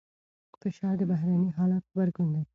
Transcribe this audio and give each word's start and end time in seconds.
فشار 0.61 0.95
د 0.99 1.03
بهرني 1.11 1.49
حالت 1.57 1.83
غبرګون 1.89 2.27
دی. 2.35 2.43